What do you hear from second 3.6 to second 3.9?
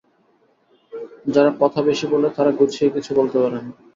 না।